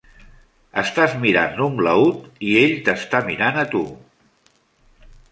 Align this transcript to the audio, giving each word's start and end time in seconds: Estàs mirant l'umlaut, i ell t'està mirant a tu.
Estàs 0.81 1.11
mirant 1.25 1.51
l'umlaut, 1.59 2.23
i 2.47 2.55
ell 2.61 2.73
t'està 2.87 3.21
mirant 3.27 3.59
a 3.65 3.65
tu. 3.75 3.83